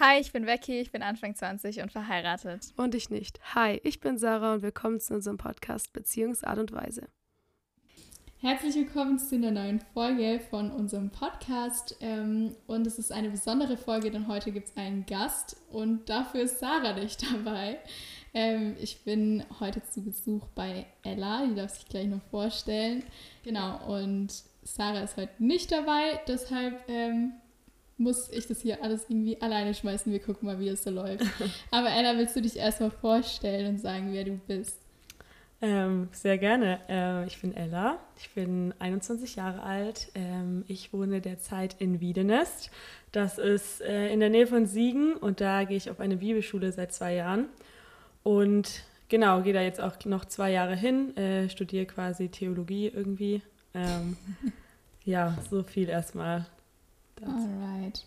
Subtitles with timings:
[0.00, 2.72] Hi, ich bin Becky, ich bin Anfang 20 und verheiratet.
[2.76, 3.40] Und ich nicht.
[3.56, 7.08] Hi, ich bin Sarah und willkommen zu unserem Podcast Beziehungsart und Weise.
[8.40, 11.96] Herzlich willkommen zu einer neuen Folge von unserem Podcast.
[12.00, 16.42] Ähm, und es ist eine besondere Folge, denn heute gibt es einen Gast und dafür
[16.42, 17.80] ist Sarah nicht dabei.
[18.34, 23.02] Ähm, ich bin heute zu Besuch bei Ella, die darf sich gleich noch vorstellen.
[23.42, 24.28] Genau, und
[24.62, 27.32] Sarah ist heute nicht dabei, deshalb ähm,
[27.98, 30.10] muss ich das hier alles irgendwie alleine schmeißen.
[30.12, 31.24] Wir gucken mal, wie es so läuft.
[31.70, 34.78] Aber Ella, willst du dich erstmal vorstellen und sagen, wer du bist?
[35.60, 36.78] Ähm, sehr gerne.
[36.88, 40.08] Äh, ich bin Ella, ich bin 21 Jahre alt.
[40.14, 42.70] Ähm, ich wohne derzeit in Wiedenest.
[43.10, 46.70] Das ist äh, in der Nähe von Siegen und da gehe ich auf eine Bibelschule
[46.70, 47.46] seit zwei Jahren.
[48.22, 53.42] Und genau, gehe da jetzt auch noch zwei Jahre hin, äh, studiere quasi Theologie irgendwie.
[53.74, 54.16] Ähm,
[55.04, 56.46] ja, so viel erstmal.
[57.22, 58.04] Alright.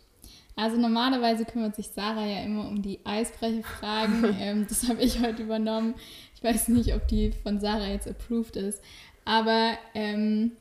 [0.55, 4.35] Also normalerweise kümmert sich Sarah ja immer um die Eisbrecherfragen.
[4.39, 5.95] ähm, das habe ich heute übernommen.
[6.35, 8.81] Ich weiß nicht, ob die von Sarah jetzt approved ist.
[9.25, 10.51] Aber ähm,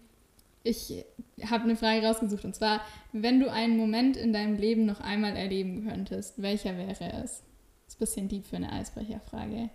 [0.62, 1.04] ich
[1.44, 2.44] habe eine Frage rausgesucht.
[2.44, 2.80] Und zwar,
[3.12, 7.42] wenn du einen Moment in deinem Leben noch einmal erleben könntest, welcher wäre es?
[7.86, 9.70] Das ist ein bisschen deep für eine Eisbrecherfrage.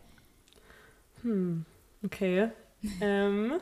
[1.23, 1.66] Hm,
[2.03, 2.50] okay.
[3.02, 3.53] ähm,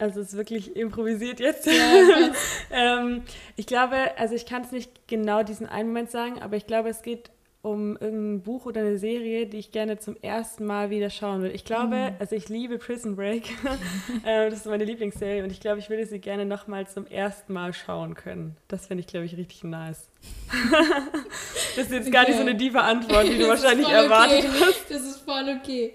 [0.00, 1.66] also es ist wirklich improvisiert jetzt.
[1.66, 2.32] Ja,
[2.70, 3.22] ähm,
[3.56, 6.88] ich glaube, also ich kann es nicht genau diesen einen Moment sagen, aber ich glaube,
[6.88, 7.30] es geht
[7.62, 11.50] um irgendein Buch oder eine Serie, die ich gerne zum ersten Mal wieder schauen will.
[11.54, 12.14] Ich glaube, mhm.
[12.18, 13.44] also ich liebe Prison Break.
[14.26, 17.52] Ähm, das ist meine Lieblingsserie und ich glaube, ich würde sie gerne nochmal zum ersten
[17.52, 18.56] Mal schauen können.
[18.68, 20.08] Das finde ich, glaube ich, richtig nice.
[21.76, 22.10] das ist jetzt okay.
[22.10, 24.60] gar nicht so eine tiefe Antwort, die du wahrscheinlich erwartet okay.
[24.60, 24.90] hast.
[24.90, 25.94] Das ist voll okay.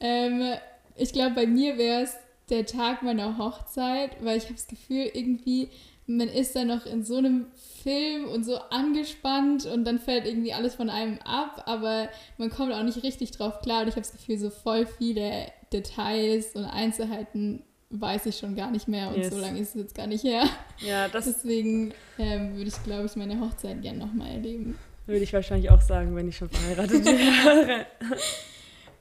[0.00, 0.54] Ähm,
[0.96, 2.16] ich glaube, bei mir wäre es
[2.50, 5.68] der Tag meiner Hochzeit, weil ich habe das Gefühl, irgendwie,
[6.06, 7.46] man ist da noch in so einem
[7.82, 12.72] Film und so angespannt und dann fällt irgendwie alles von einem ab, aber man kommt
[12.72, 16.64] auch nicht richtig drauf klar und ich habe das Gefühl, so voll viele Details und
[16.64, 19.30] Einzelheiten weiß ich schon gar nicht mehr und yes.
[19.30, 20.44] so lange ist es jetzt gar nicht her.
[20.80, 24.78] Ja, das Deswegen ähm, würde ich, glaube ich, meine Hochzeit gerne nochmal erleben.
[25.06, 27.86] Würde ich wahrscheinlich auch sagen, wenn ich schon verheiratet wäre.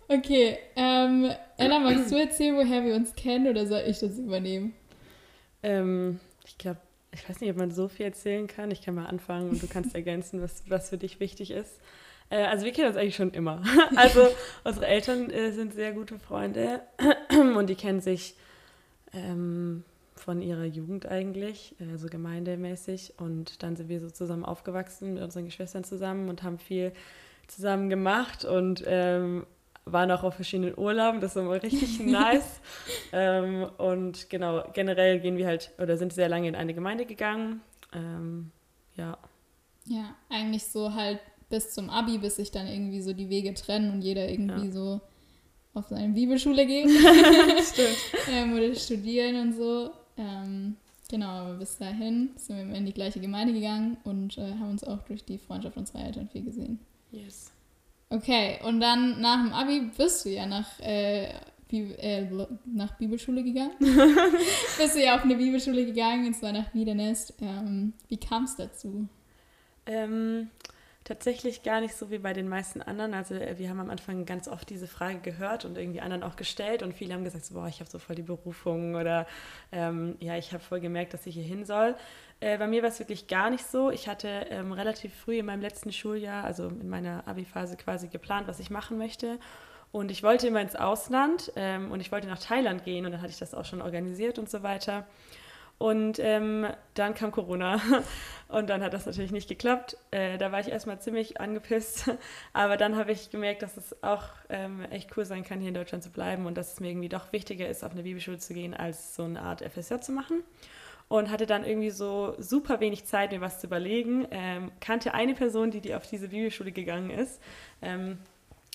[0.10, 4.74] Okay, ähm, Ella, magst du erzählen, woher wir uns kennen oder soll ich das übernehmen?
[5.64, 6.80] Ähm, ich glaube,
[7.12, 8.72] ich weiß nicht, ob man so viel erzählen kann.
[8.72, 11.80] Ich kann mal anfangen und du kannst ergänzen, was, was für dich wichtig ist.
[12.30, 13.64] Äh, also wir kennen uns eigentlich schon immer.
[13.96, 14.28] Also
[14.64, 16.82] unsere Eltern äh, sind sehr gute Freunde
[17.56, 18.36] und die kennen sich
[19.14, 19.84] ähm,
[20.16, 23.16] von ihrer Jugend eigentlich, äh, so also gemeindemäßig.
[23.18, 26.94] Und dann sind wir so zusammen aufgewachsen mit unseren Geschwistern zusammen und haben viel
[27.48, 29.46] zusammen gemacht und ähm,
[29.92, 32.60] waren auch auf verschiedenen Urlauben, das war immer richtig nice.
[33.12, 37.62] ähm, und genau, generell gehen wir halt oder sind sehr lange in eine Gemeinde gegangen.
[37.94, 38.52] Ähm,
[38.96, 39.18] ja.
[39.86, 43.92] Ja, eigentlich so halt bis zum Abi, bis sich dann irgendwie so die Wege trennen
[43.92, 44.72] und jeder irgendwie ja.
[44.72, 45.02] so
[45.74, 46.90] auf seine Bibelschule geht.
[46.90, 47.98] Stimmt.
[48.32, 49.92] ähm, oder studieren und so.
[50.18, 50.76] Ähm,
[51.10, 54.84] genau, aber bis dahin sind wir in die gleiche Gemeinde gegangen und äh, haben uns
[54.84, 56.80] auch durch die Freundschaft unserer Eltern viel gesehen.
[57.12, 57.52] Yes.
[58.10, 61.34] Okay, und dann nach dem Abi bist du ja nach, äh,
[61.68, 62.26] Bi äh,
[62.66, 63.74] nach Bibelschule gegangen.
[64.78, 67.34] bist du ja auf eine Bibelschule gegangen, und zwar nach Niedernest.
[67.42, 69.10] Ähm, wie kam es dazu?
[69.86, 70.50] Ähm,
[71.08, 73.14] tatsächlich gar nicht so wie bei den meisten anderen.
[73.14, 76.36] Also äh, wir haben am Anfang ganz oft diese Frage gehört und irgendwie anderen auch
[76.36, 79.26] gestellt und viele haben gesagt, so, boah, ich habe so voll die Berufung oder
[79.72, 81.96] ähm, ja, ich habe voll gemerkt, dass ich hier hin soll.
[82.40, 83.90] Äh, bei mir war es wirklich gar nicht so.
[83.90, 88.48] Ich hatte ähm, relativ früh in meinem letzten Schuljahr, also in meiner Abi-Phase quasi geplant,
[88.48, 89.40] was ich machen möchte.
[89.92, 93.22] Und ich wollte immer ins Ausland ähm, und ich wollte nach Thailand gehen und dann
[93.22, 95.08] hatte ich das auch schon organisiert und so weiter.
[95.80, 97.80] Und ähm, dann kam Corona
[98.48, 99.96] und dann hat das natürlich nicht geklappt.
[100.12, 102.12] Äh, da war ich erstmal ziemlich angepisst,
[102.54, 105.76] aber dann habe ich gemerkt, dass es auch ähm, echt cool sein kann, hier in
[105.76, 108.54] Deutschland zu bleiben und dass es mir irgendwie doch wichtiger ist, auf eine Bibelschule zu
[108.54, 110.44] gehen, als so eine Art FSJ zu machen
[111.10, 114.28] und hatte dann irgendwie so super wenig Zeit, mir was zu überlegen.
[114.32, 117.42] Ähm, kannte eine Person, die, die auf diese Bibelschule gegangen ist,
[117.82, 118.18] ähm,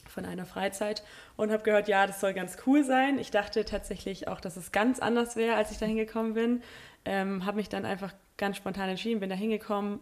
[0.08, 1.02] von einer Freizeit
[1.36, 3.18] und habe gehört, ja, das soll ganz cool sein.
[3.18, 6.62] Ich dachte tatsächlich auch, dass es ganz anders wäre, als ich da hingekommen bin.
[7.04, 10.00] Ähm, habe mich dann einfach ganz spontan entschieden, bin da hingekommen.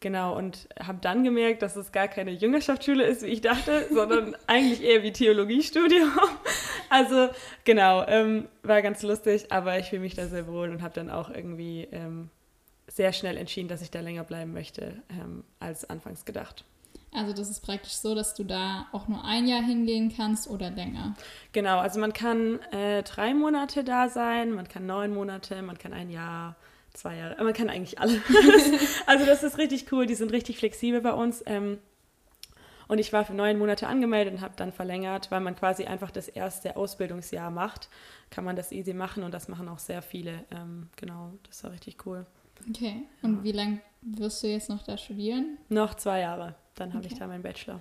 [0.00, 4.36] Genau, und habe dann gemerkt, dass es gar keine Jüngerschaftsschule ist, wie ich dachte, sondern
[4.46, 6.10] eigentlich eher wie Theologiestudium.
[6.90, 7.28] Also
[7.64, 11.10] genau, ähm, war ganz lustig, aber ich fühle mich da sehr wohl und habe dann
[11.10, 12.30] auch irgendwie ähm,
[12.86, 16.64] sehr schnell entschieden, dass ich da länger bleiben möchte, ähm, als anfangs gedacht.
[17.12, 20.70] Also das ist praktisch so, dass du da auch nur ein Jahr hingehen kannst oder
[20.70, 21.14] länger.
[21.52, 25.92] Genau, also man kann äh, drei Monate da sein, man kann neun Monate, man kann
[25.92, 26.56] ein Jahr,
[26.98, 27.34] zwei Jahre.
[27.34, 28.20] Aber man kann eigentlich alle.
[29.06, 30.06] also das ist richtig cool.
[30.06, 31.42] Die sind richtig flexibel bei uns.
[31.46, 31.78] Ähm,
[32.88, 36.10] und ich war für neun Monate angemeldet und habe dann verlängert, weil man quasi einfach
[36.10, 37.88] das erste Ausbildungsjahr macht.
[38.30, 40.44] Kann man das easy machen und das machen auch sehr viele.
[40.50, 42.26] Ähm, genau, das war richtig cool.
[42.68, 43.02] Okay.
[43.22, 43.44] Und ja.
[43.44, 45.58] wie lange wirst du jetzt noch da studieren?
[45.68, 46.54] Noch zwei Jahre.
[46.74, 47.12] Dann habe okay.
[47.12, 47.80] ich da meinen Bachelor.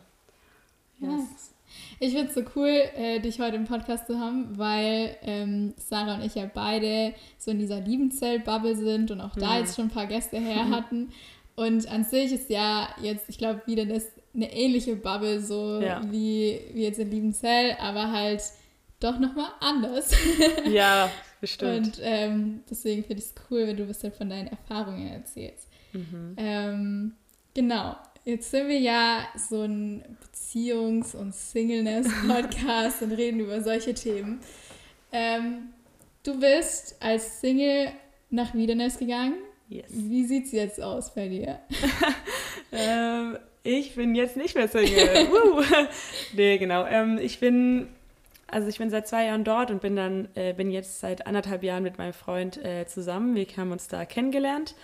[1.00, 1.12] Yes.
[1.12, 1.54] yes.
[2.00, 6.16] Ich finde es so cool, äh, dich heute im Podcast zu haben, weil ähm, Sarah
[6.16, 9.60] und ich ja beide so in dieser Liebenzell-Bubble sind und auch da ja.
[9.60, 11.12] jetzt schon ein paar Gäste her hatten.
[11.56, 14.06] Und an sich ist ja jetzt, ich glaube, wieder das,
[14.36, 16.02] eine ähnliche Bubble, so ja.
[16.12, 18.44] wie, wie jetzt in Liebenzell, aber halt
[19.00, 20.12] doch nochmal anders.
[20.70, 21.10] Ja,
[21.42, 21.98] bestimmt.
[21.98, 25.68] Und ähm, deswegen finde ich es cool, wenn du bisschen von deinen Erfahrungen erzählst.
[25.94, 26.36] Mhm.
[26.38, 27.14] Ähm,
[27.54, 27.96] genau.
[28.28, 34.42] Jetzt sind wir ja so ein Beziehungs- und Singleness-Podcast und reden über solche Themen.
[35.14, 35.70] Ähm,
[36.24, 37.94] du bist als Single
[38.30, 39.36] nach Wiedernest gegangen.
[39.70, 39.86] Yes.
[39.92, 41.62] Wie sieht es jetzt aus bei dir?
[42.74, 45.30] ähm, ich bin jetzt nicht mehr Single.
[45.32, 45.64] uh.
[46.34, 46.86] nee, genau.
[46.86, 47.88] Ähm, ich bin,
[48.48, 51.64] also ich bin seit zwei Jahren dort und bin dann, äh, bin jetzt seit anderthalb
[51.64, 53.36] Jahren mit meinem Freund äh, zusammen.
[53.36, 54.76] Wir haben uns da kennengelernt.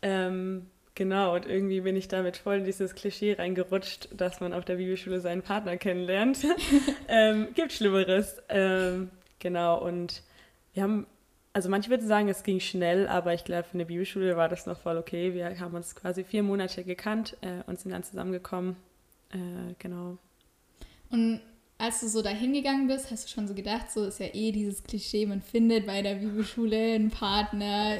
[0.00, 4.64] Ähm, Genau, und irgendwie bin ich damit voll in dieses Klischee reingerutscht, dass man auf
[4.64, 6.44] der Bibelschule seinen Partner kennenlernt.
[7.08, 8.42] ähm, gibt Schlimmeres.
[8.48, 9.08] Ähm,
[9.38, 10.24] genau, und
[10.74, 11.06] wir haben,
[11.52, 14.66] also manche würden sagen, es ging schnell, aber ich glaube, in der Bibelschule war das
[14.66, 15.34] noch voll okay.
[15.34, 18.74] Wir haben uns quasi vier Monate gekannt äh, und sind dann zusammengekommen.
[19.30, 20.18] Äh, genau.
[21.12, 21.40] Und
[21.78, 24.50] als du so da hingegangen bist, hast du schon so gedacht, so ist ja eh
[24.50, 27.98] dieses Klischee, man findet bei der Bibelschule einen Partner.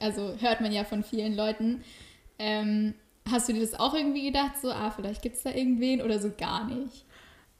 [0.00, 1.82] Also hört man ja von vielen Leuten.
[2.38, 2.94] Ähm,
[3.30, 6.18] hast du dir das auch irgendwie gedacht, so, ah, vielleicht gibt es da irgendwen oder
[6.18, 7.04] so gar nicht?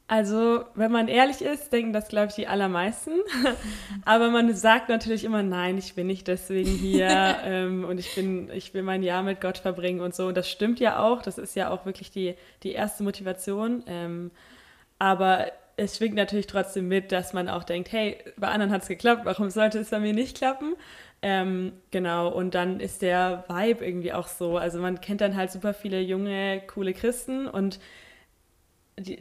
[0.07, 3.11] Also, wenn man ehrlich ist, denken das, glaube ich, die allermeisten.
[4.05, 7.07] Aber man sagt natürlich immer, nein, ich bin nicht deswegen hier
[7.43, 10.25] ähm, und ich, bin, ich will mein Jahr mit Gott verbringen und so.
[10.25, 11.21] Und das stimmt ja auch.
[11.21, 12.33] Das ist ja auch wirklich die,
[12.63, 13.83] die erste Motivation.
[13.85, 14.31] Ähm,
[14.97, 18.87] aber es schwingt natürlich trotzdem mit, dass man auch denkt, hey, bei anderen hat es
[18.87, 20.75] geklappt, warum sollte es bei mir nicht klappen?
[21.21, 24.57] Ähm, genau, und dann ist der Vibe irgendwie auch so.
[24.57, 27.79] Also man kennt dann halt super viele junge, coole Christen und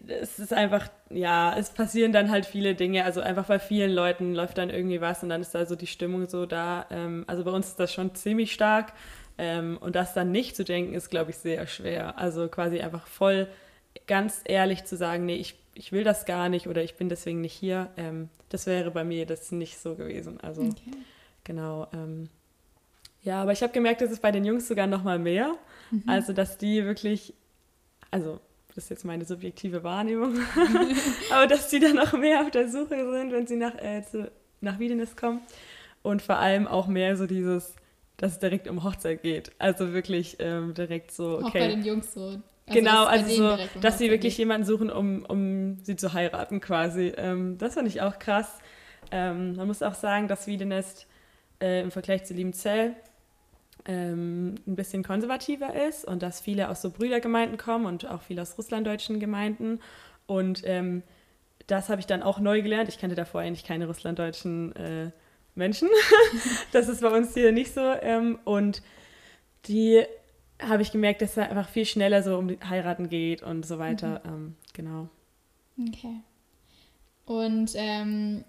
[0.09, 3.05] es ist einfach, ja, es passieren dann halt viele Dinge.
[3.05, 5.87] Also einfach bei vielen Leuten läuft dann irgendwie was und dann ist da so die
[5.87, 6.87] Stimmung so da.
[6.91, 8.93] Ähm, also bei uns ist das schon ziemlich stark.
[9.39, 12.19] Ähm, und das dann nicht zu denken, ist, glaube ich, sehr schwer.
[12.19, 13.49] Also quasi einfach voll
[14.07, 17.41] ganz ehrlich zu sagen, nee, ich, ich will das gar nicht oder ich bin deswegen
[17.41, 17.91] nicht hier.
[17.97, 20.41] Ähm, das wäre bei mir das nicht so gewesen.
[20.41, 20.63] Also.
[20.63, 20.91] Okay.
[21.49, 21.89] Genau.
[21.95, 22.29] Ähm,
[23.23, 25.55] ja, aber ich habe gemerkt, dass es bei den Jungs sogar noch mal mehr.
[25.91, 26.05] Mhm.
[26.07, 27.35] Also, dass die wirklich,
[28.11, 30.39] also das ist jetzt meine subjektive Wahrnehmung,
[31.33, 34.31] aber dass die dann noch mehr auf der Suche sind, wenn sie nach, äh, zu,
[34.61, 35.41] nach Wiedenis kommen.
[36.03, 37.75] Und vor allem auch mehr so dieses,
[38.19, 39.53] dass es direkt um Hochzeit geht.
[39.59, 41.47] Also wirklich ähm, direkt so, okay.
[41.47, 42.21] Auch bei den Jungs so.
[42.21, 44.41] Also genau, also so, um dass sie wirklich geht.
[44.41, 47.15] jemanden suchen, um, um sie zu heiraten quasi.
[47.17, 48.59] Ähm, das fand ich auch krass.
[49.11, 51.07] Ähm, man muss auch sagen, dass Wiedenest
[51.61, 52.95] äh, im Vergleich zu Liebenzell
[53.85, 58.43] ähm, ein bisschen konservativer ist und dass viele aus so Brüdergemeinden kommen und auch viele
[58.43, 59.81] aus russlanddeutschen Gemeinden.
[60.27, 61.03] Und ähm,
[61.67, 62.89] das habe ich dann auch neu gelernt.
[62.89, 65.11] Ich kannte davor eigentlich keine russlanddeutschen äh,
[65.55, 65.89] Menschen.
[66.73, 67.81] das ist bei uns hier nicht so.
[67.81, 68.83] Ähm, und
[69.67, 70.05] die
[70.61, 74.21] habe ich gemerkt, dass es einfach viel schneller so um Heiraten geht und so weiter.
[74.25, 74.31] Mhm.
[74.31, 75.09] Ähm, genau.
[75.89, 76.21] Okay.
[77.27, 78.45] Und ähm,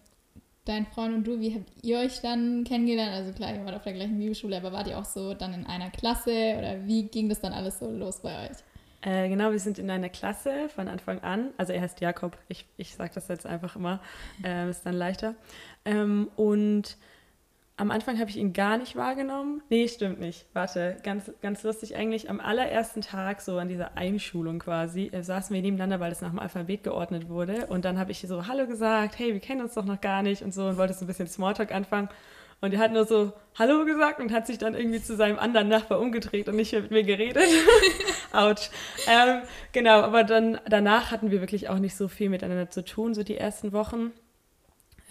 [0.69, 3.13] dein Freund und du, wie habt ihr euch dann kennengelernt?
[3.13, 5.65] Also klar, ihr wart auf der gleichen Bibelschule, aber wart ihr auch so dann in
[5.65, 8.57] einer Klasse oder wie ging das dann alles so los bei euch?
[9.01, 11.51] Äh, genau, wir sind in einer Klasse von Anfang an.
[11.57, 14.01] Also er heißt Jakob, ich, ich sage das jetzt einfach immer,
[14.43, 15.35] äh, ist dann leichter.
[15.85, 16.97] Ähm, und
[17.79, 19.62] am Anfang habe ich ihn gar nicht wahrgenommen.
[19.69, 20.45] Nee, stimmt nicht.
[20.51, 22.29] Warte, ganz, ganz lustig eigentlich.
[22.29, 26.31] Am allerersten Tag, so an dieser Einschulung quasi, äh, saßen wir nebeneinander, weil es nach
[26.31, 27.67] dem Alphabet geordnet wurde.
[27.67, 30.41] Und dann habe ich so Hallo gesagt, hey, wir kennen uns doch noch gar nicht
[30.41, 32.09] und so und wollte so ein bisschen Smalltalk anfangen.
[32.59, 35.69] Und er hat nur so Hallo gesagt und hat sich dann irgendwie zu seinem anderen
[35.69, 37.48] Nachbar umgedreht und nicht mehr mit mir geredet.
[38.33, 38.71] Autsch.
[39.07, 43.13] Ähm, genau, aber dann danach hatten wir wirklich auch nicht so viel miteinander zu tun,
[43.13, 44.12] so die ersten Wochen.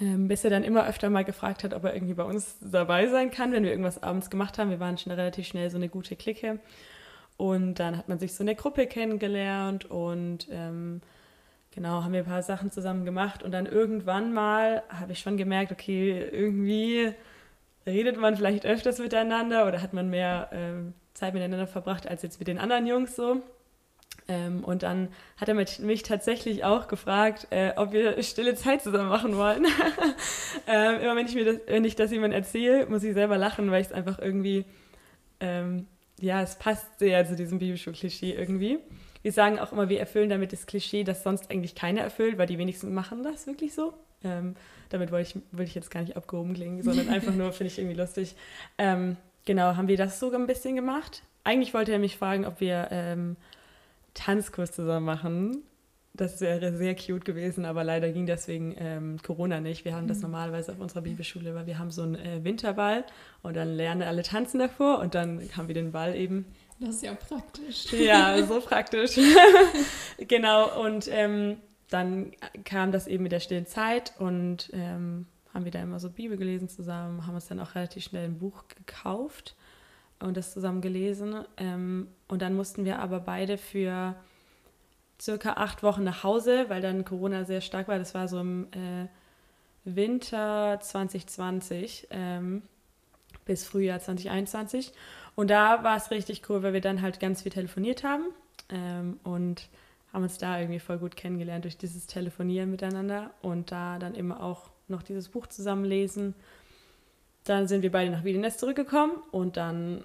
[0.00, 3.08] Ähm, bis er dann immer öfter mal gefragt hat, ob er irgendwie bei uns dabei
[3.08, 4.70] sein kann, wenn wir irgendwas abends gemacht haben.
[4.70, 6.60] Wir waren schon relativ schnell so eine gute Clique.
[7.36, 11.00] Und dann hat man sich so eine Gruppe kennengelernt und ähm,
[11.72, 13.42] genau, haben wir ein paar Sachen zusammen gemacht.
[13.42, 17.12] Und dann irgendwann mal habe ich schon gemerkt, okay, irgendwie
[17.86, 22.38] redet man vielleicht öfters miteinander oder hat man mehr ähm, Zeit miteinander verbracht als jetzt
[22.38, 23.42] mit den anderen Jungs so.
[24.30, 25.08] Ähm, und dann
[25.38, 29.64] hat er mich tatsächlich auch gefragt, äh, ob wir stille Zeit zusammen machen wollen.
[30.66, 33.70] ähm, immer wenn ich, mir das, wenn ich das jemandem erzähle, muss ich selber lachen,
[33.70, 34.66] weil ich es einfach irgendwie,
[35.40, 35.86] ähm,
[36.20, 38.78] ja, es passt sehr zu diesem Bibelschul-Klischee irgendwie.
[39.22, 42.46] Wir sagen auch immer, wir erfüllen damit das Klischee, das sonst eigentlich keiner erfüllt, weil
[42.46, 43.94] die wenigsten machen das wirklich so.
[44.22, 44.56] Ähm,
[44.90, 47.78] damit wollte ich, will ich jetzt gar nicht abgehoben klingen, sondern einfach nur, finde ich
[47.78, 48.34] irgendwie lustig.
[48.76, 49.16] Ähm,
[49.46, 51.22] genau, haben wir das sogar ein bisschen gemacht.
[51.44, 53.36] Eigentlich wollte er mich fragen, ob wir ähm,
[54.18, 55.62] Tanzkurs zusammen machen.
[56.14, 59.84] Das wäre sehr cute gewesen, aber leider ging deswegen ähm, Corona nicht.
[59.84, 60.24] Wir haben das mhm.
[60.24, 63.04] normalerweise auf unserer Bibelschule, weil wir haben so einen äh, Winterball
[63.42, 66.44] und dann lernen alle tanzen davor und dann haben wir den Ball eben.
[66.80, 67.92] Das ist ja praktisch.
[67.92, 69.12] Ja, so praktisch.
[70.18, 71.58] genau, und ähm,
[71.88, 72.32] dann
[72.64, 76.36] kam das eben mit der stillen Zeit und ähm, haben wir da immer so Bibel
[76.36, 79.54] gelesen zusammen, haben uns dann auch relativ schnell ein Buch gekauft
[80.20, 81.44] und das zusammen gelesen.
[81.56, 84.14] Ähm, und dann mussten wir aber beide für
[85.20, 87.98] circa acht Wochen nach Hause, weil dann Corona sehr stark war.
[87.98, 89.06] Das war so im äh,
[89.84, 92.62] Winter 2020 ähm,
[93.44, 94.92] bis Frühjahr 2021.
[95.34, 98.24] Und da war es richtig cool, weil wir dann halt ganz viel telefoniert haben
[98.70, 99.68] ähm, und
[100.12, 104.42] haben uns da irgendwie voll gut kennengelernt durch dieses Telefonieren miteinander und da dann immer
[104.42, 106.34] auch noch dieses Buch zusammenlesen.
[107.48, 110.04] Dann sind wir beide nach Wiedenest zurückgekommen und dann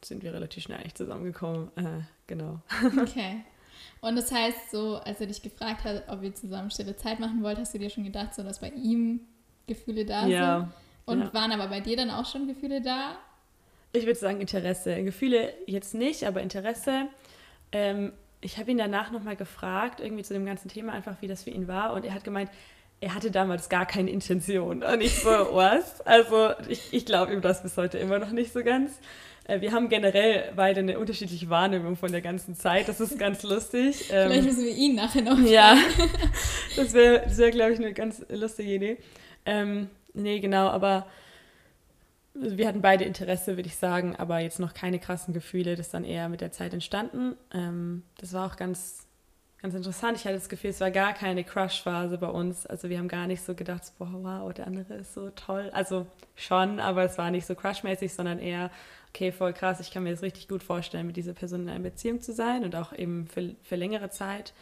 [0.00, 1.68] sind wir relativ schnell eigentlich zusammengekommen.
[1.76, 2.60] Äh, genau.
[3.02, 3.44] Okay.
[4.00, 7.42] Und das heißt, so, als er dich gefragt hat, ob ihr zusammen stille Zeit machen
[7.42, 9.20] wollt, hast du dir schon gedacht, so, dass bei ihm
[9.66, 10.60] Gefühle da ja.
[10.60, 10.72] sind?
[11.06, 11.34] Und ja.
[11.34, 13.16] waren aber bei dir dann auch schon Gefühle da?
[13.92, 15.02] Ich würde sagen Interesse.
[15.02, 17.06] Gefühle jetzt nicht, aber Interesse.
[17.72, 21.42] Ähm, ich habe ihn danach nochmal gefragt, irgendwie zu dem ganzen Thema, einfach wie das
[21.42, 21.94] für ihn war.
[21.94, 22.50] Und er hat gemeint,
[23.04, 24.82] er hatte damals gar keine Intention.
[24.82, 26.00] Und ich so, was?
[26.06, 28.92] Also ich, ich glaube ihm das bis heute immer noch nicht so ganz.
[29.46, 32.88] Äh, wir haben generell beide eine unterschiedliche Wahrnehmung von der ganzen Zeit.
[32.88, 34.06] Das ist ganz lustig.
[34.14, 35.76] Ähm, Vielleicht müssen wir ihn nachher noch Ja,
[36.76, 38.96] das wäre, das wär, glaube ich, eine ganz lustige Idee.
[39.44, 41.06] Ähm, nee, genau, aber
[42.34, 45.76] wir hatten beide Interesse, würde ich sagen, aber jetzt noch keine krassen Gefühle.
[45.76, 47.36] Das ist dann eher mit der Zeit entstanden.
[47.52, 49.03] Ähm, das war auch ganz
[49.64, 50.18] ganz interessant.
[50.18, 52.66] Ich hatte das Gefühl, es war gar keine Crush-Phase bei uns.
[52.66, 55.70] Also wir haben gar nicht so gedacht, boah, wow, der andere ist so toll.
[55.72, 56.06] Also
[56.36, 58.70] schon, aber es war nicht so crushmäßig, sondern eher,
[59.08, 61.80] okay, voll krass, ich kann mir das richtig gut vorstellen, mit dieser Person in einer
[61.80, 64.52] Beziehung zu sein und auch eben für, für längere Zeit.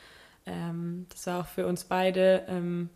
[0.46, 2.88] Ähm, das war auch für uns beide, ähm,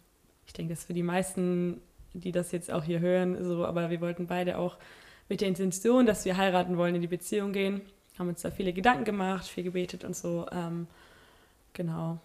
[0.46, 1.80] ich denke, das ist für die meisten,
[2.14, 4.78] die das jetzt auch hier hören, so, aber wir wollten beide auch
[5.28, 7.80] mit der Intention, dass wir heiraten wollen, in die Beziehung gehen,
[8.16, 10.46] haben uns da viele Gedanken gemacht, viel gebetet und so.
[10.52, 10.86] Ähm,
[11.76, 12.18] Genau.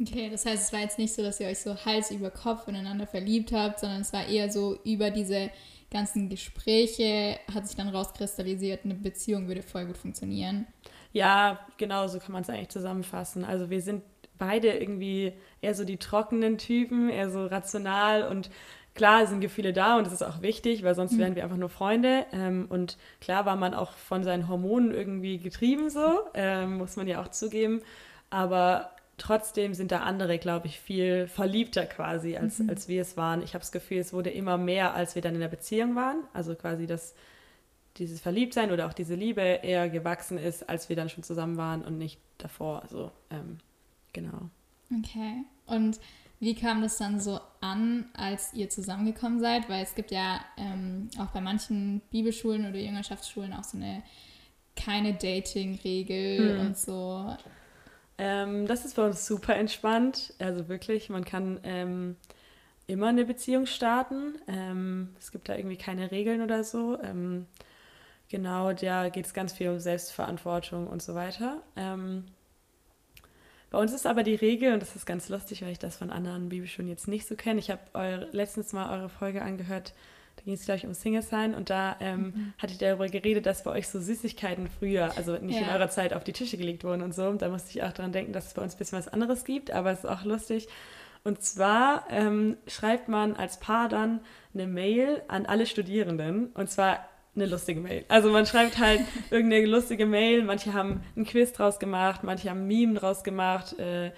[0.00, 2.68] Okay, das heißt, es war jetzt nicht so, dass ihr euch so Hals über Kopf
[2.68, 5.50] ineinander verliebt habt, sondern es war eher so über diese
[5.90, 10.68] ganzen Gespräche hat sich dann rauskristallisiert, eine Beziehung würde voll gut funktionieren.
[11.12, 13.44] Ja, genau so kann man es eigentlich zusammenfassen.
[13.44, 14.04] Also wir sind
[14.38, 18.50] beide irgendwie eher so die trockenen Typen, eher so rational und
[18.94, 21.18] klar sind Gefühle da und das ist auch wichtig, weil sonst mhm.
[21.18, 22.24] wären wir einfach nur Freunde.
[22.32, 27.08] Ähm, und klar war man auch von seinen Hormonen irgendwie getrieben so, ähm, muss man
[27.08, 27.82] ja auch zugeben.
[28.30, 32.70] Aber trotzdem sind da andere, glaube ich, viel verliebter quasi, als, mhm.
[32.70, 33.42] als wir es waren.
[33.42, 36.24] Ich habe das Gefühl, es wurde immer mehr, als wir dann in der Beziehung waren.
[36.32, 37.14] Also quasi, dass
[37.96, 41.82] dieses Verliebtsein oder auch diese Liebe eher gewachsen ist, als wir dann schon zusammen waren
[41.82, 42.82] und nicht davor.
[42.82, 43.58] Also, ähm,
[44.12, 44.48] genau.
[44.98, 45.44] Okay.
[45.66, 46.00] Und
[46.38, 49.68] wie kam das dann so an, als ihr zusammengekommen seid?
[49.68, 54.02] Weil es gibt ja ähm, auch bei manchen Bibelschulen oder Jüngerschaftsschulen auch so eine
[54.76, 56.66] keine Dating-Regel hm.
[56.66, 57.36] und so.
[58.22, 60.34] Ähm, das ist für uns super entspannt.
[60.38, 62.16] Also wirklich, man kann ähm,
[62.86, 64.34] immer eine Beziehung starten.
[64.46, 67.00] Ähm, es gibt da irgendwie keine Regeln oder so.
[67.02, 67.46] Ähm,
[68.28, 71.62] genau, da geht es ganz viel um Selbstverantwortung und so weiter.
[71.76, 72.26] Ähm,
[73.70, 76.10] bei uns ist aber die Regel, und das ist ganz lustig, weil ich das von
[76.10, 77.58] anderen Bibelschulen jetzt nicht so kenne.
[77.58, 79.94] Ich habe letztens mal eure Folge angehört
[80.40, 82.52] da ging es, glaube ich, um Single sein und da ähm, mhm.
[82.56, 85.66] hatte ich darüber geredet, dass bei euch so Süßigkeiten früher, also nicht ja.
[85.66, 87.26] in eurer Zeit, auf die Tische gelegt wurden und so.
[87.26, 89.44] Und da musste ich auch daran denken, dass es bei uns ein bisschen was anderes
[89.44, 90.66] gibt, aber es ist auch lustig.
[91.24, 94.20] Und zwar ähm, schreibt man als Paar dann
[94.54, 97.06] eine Mail an alle Studierenden und zwar
[97.36, 98.06] eine lustige Mail.
[98.08, 102.62] Also man schreibt halt irgendeine lustige Mail, manche haben ein Quiz draus gemacht, manche haben
[102.62, 103.78] ein Meme draus gemacht.
[103.78, 104.12] Äh,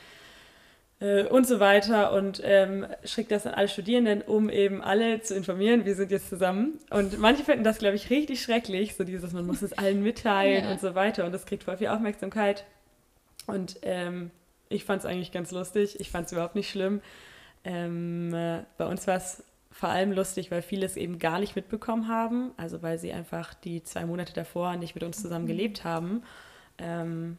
[1.03, 5.35] äh, und so weiter und ähm, schickt das an alle Studierenden, um eben alle zu
[5.35, 6.79] informieren, wir sind jetzt zusammen.
[6.91, 10.65] Und manche finden das, glaube ich, richtig schrecklich, so dieses, man muss es allen mitteilen
[10.65, 10.71] ja.
[10.71, 12.65] und so weiter und das kriegt voll viel Aufmerksamkeit.
[13.49, 14.31] Und ähm,
[14.69, 17.01] ich fand es eigentlich ganz lustig, ich fand es überhaupt nicht schlimm.
[17.65, 19.43] Ähm, äh, bei uns war es
[19.73, 23.55] vor allem lustig, weil viele es eben gar nicht mitbekommen haben, also weil sie einfach
[23.55, 25.49] die zwei Monate davor nicht mit uns zusammen mhm.
[25.49, 26.23] gelebt haben.
[26.79, 27.39] Ähm,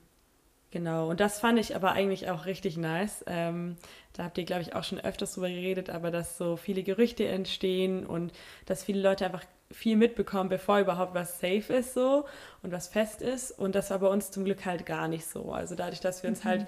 [0.73, 3.23] Genau, und das fand ich aber eigentlich auch richtig nice.
[3.27, 3.75] Ähm,
[4.13, 7.27] da habt ihr, glaube ich, auch schon öfters drüber geredet, aber dass so viele Gerüchte
[7.27, 8.33] entstehen und
[8.65, 12.25] dass viele Leute einfach viel mitbekommen, bevor überhaupt was safe ist so
[12.63, 13.51] und was fest ist.
[13.51, 15.51] Und das war bei uns zum Glück halt gar nicht so.
[15.51, 16.49] Also dadurch, dass wir uns mhm.
[16.49, 16.67] halt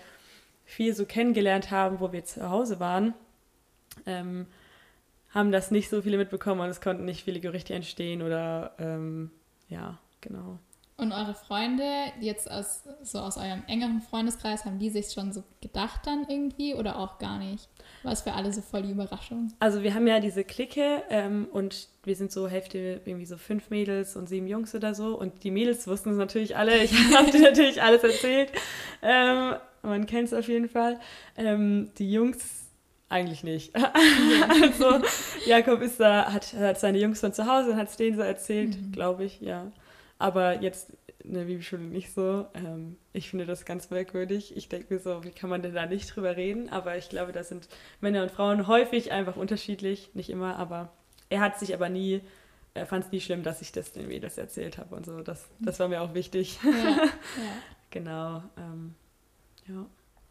[0.65, 3.15] viel so kennengelernt haben, wo wir zu Hause waren,
[4.05, 4.45] ähm,
[5.31, 9.31] haben das nicht so viele mitbekommen und es konnten nicht viele Gerüchte entstehen oder ähm,
[9.67, 10.59] ja, genau.
[10.97, 11.83] Und eure Freunde,
[12.21, 16.73] jetzt aus, so aus eurem engeren Freundeskreis, haben die sich schon so gedacht dann irgendwie
[16.73, 17.67] oder auch gar nicht?
[18.03, 19.51] War es für alle so voll die Überraschung?
[19.59, 23.69] Also wir haben ja diese Clique ähm, und wir sind so Hälfte, irgendwie so fünf
[23.69, 25.19] Mädels und sieben Jungs oder so.
[25.19, 26.81] Und die Mädels wussten es natürlich alle.
[26.81, 28.53] Ich habe dir natürlich alles erzählt.
[29.01, 30.97] Ähm, man kennt es auf jeden Fall.
[31.35, 32.69] Ähm, die Jungs
[33.09, 33.75] eigentlich nicht.
[34.61, 35.01] also
[35.45, 38.21] Jakob ist da, hat, hat seine Jungs von zu Hause und hat es denen so
[38.21, 38.91] erzählt, mhm.
[38.93, 39.71] glaube ich, ja.
[40.17, 40.93] Aber jetzt
[41.23, 42.45] in der Bibelschule nicht so.
[42.53, 44.55] Ähm, ich finde das ganz merkwürdig.
[44.55, 46.69] Ich denke mir so, wie kann man denn da nicht drüber reden?
[46.69, 47.67] Aber ich glaube, da sind
[47.99, 50.11] Männer und Frauen häufig einfach unterschiedlich.
[50.13, 50.91] Nicht immer, aber
[51.29, 52.21] er hat sich aber nie,
[52.73, 55.21] er fand es nie schlimm, dass ich das den Mädels erzählt habe und so.
[55.21, 56.59] Das, das war mir auch wichtig.
[56.63, 56.97] Ja, ja.
[57.89, 58.43] genau.
[58.57, 58.95] Ähm,
[59.67, 59.85] ja.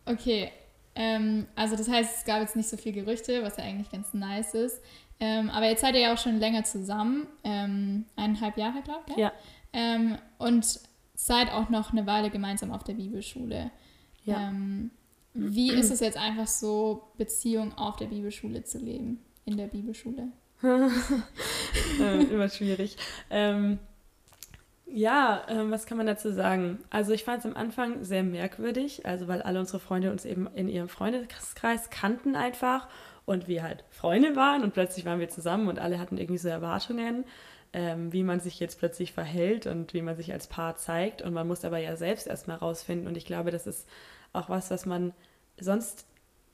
[0.06, 0.52] Okay.
[0.94, 4.14] Ähm, also das heißt, es gab jetzt nicht so viel Gerüchte, was ja eigentlich ganz
[4.14, 4.80] nice ist.
[5.18, 9.16] Ähm, aber jetzt seid ihr ja auch schon länger zusammen, ähm, eineinhalb Jahre, glaube ich.
[9.16, 9.32] Ja.
[9.74, 10.80] Ähm, und
[11.14, 13.70] seid auch noch eine Weile gemeinsam auf der Bibelschule.
[14.24, 14.48] Ja.
[14.48, 14.90] Ähm,
[15.34, 20.28] wie ist es jetzt einfach so, Beziehung auf der Bibelschule zu leben, in der Bibelschule?
[20.62, 22.96] ähm, immer schwierig.
[23.30, 23.78] Ähm,
[24.86, 26.78] ja, ähm, was kann man dazu sagen?
[26.90, 30.46] Also ich fand es am Anfang sehr merkwürdig, also weil alle unsere Freunde uns eben
[30.54, 32.88] in ihrem Freundeskreis kannten einfach
[33.24, 36.48] und wir halt Freunde waren und plötzlich waren wir zusammen und alle hatten irgendwie so
[36.48, 37.24] Erwartungen
[37.74, 41.22] ähm, wie man sich jetzt plötzlich verhält und wie man sich als Paar zeigt.
[41.22, 43.08] Und man muss aber ja selbst erstmal rausfinden.
[43.08, 43.88] Und ich glaube, das ist
[44.32, 45.12] auch was, was man
[45.58, 46.06] sonst,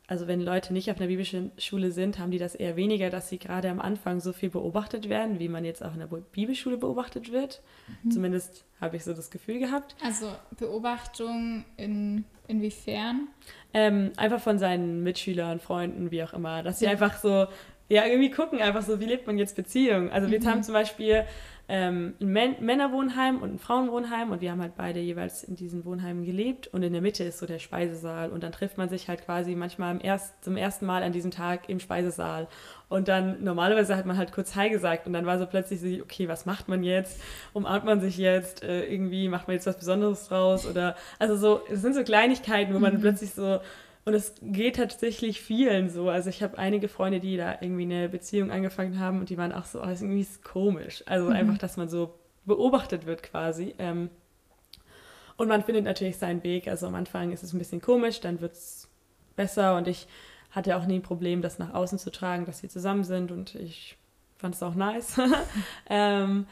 [0.06, 3.28] also wenn Leute nicht auf einer biblischen Schule sind, haben die das eher weniger, dass
[3.28, 6.78] sie gerade am Anfang so viel beobachtet werden, wie man jetzt auch in der Bibelschule
[6.78, 7.60] beobachtet wird.
[8.02, 8.10] Mhm.
[8.10, 9.96] Zumindest habe ich so das Gefühl gehabt.
[10.02, 10.26] Also
[10.58, 13.28] Beobachtung in, inwiefern?
[13.74, 16.92] Ähm, einfach von seinen Mitschülern, Freunden, wie auch immer, dass sie ja.
[16.92, 17.46] einfach so
[17.90, 20.11] ja, irgendwie gucken einfach so, wie lebt man jetzt Beziehung.
[20.11, 20.46] Also wir mhm.
[20.46, 21.24] haben zum Beispiel
[21.68, 25.85] ähm, ein Män Männerwohnheim und ein Frauenwohnheim und wir haben halt beide jeweils in diesen
[25.85, 29.09] Wohnheimen gelebt und in der Mitte ist so der Speisesaal und dann trifft man sich
[29.09, 32.46] halt quasi manchmal erst, zum ersten Mal an diesem Tag im Speisesaal
[32.88, 35.87] und dann normalerweise hat man halt kurz Hi gesagt und dann war so plötzlich so,
[36.03, 37.20] okay, was macht man jetzt?
[37.53, 38.62] Umarmt man sich jetzt?
[38.62, 42.72] Äh, irgendwie macht man jetzt was Besonderes draus oder also so, es sind so Kleinigkeiten,
[42.72, 43.00] wo man mhm.
[43.00, 43.61] plötzlich so
[44.11, 46.09] und es geht tatsächlich vielen so.
[46.09, 49.53] Also ich habe einige Freunde, die da irgendwie eine Beziehung angefangen haben und die waren
[49.53, 51.05] auch so, oh, das ist irgendwie komisch.
[51.07, 51.33] Also mhm.
[51.33, 53.73] einfach, dass man so beobachtet wird quasi.
[53.79, 54.11] Ähm,
[55.37, 56.66] und man findet natürlich seinen Weg.
[56.66, 58.88] Also am Anfang ist es ein bisschen komisch, dann wird es
[59.37, 60.09] besser und ich
[60.51, 63.55] hatte auch nie ein Problem, das nach außen zu tragen, dass wir zusammen sind und
[63.55, 63.96] ich
[64.38, 65.20] fand es auch nice.
[65.88, 66.49] ähm,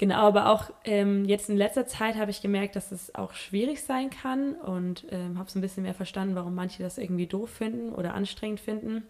[0.00, 3.82] Genau, aber auch ähm, jetzt in letzter Zeit habe ich gemerkt, dass es auch schwierig
[3.82, 7.50] sein kann und ähm, habe so ein bisschen mehr verstanden, warum manche das irgendwie doof
[7.50, 9.02] finden oder anstrengend finden.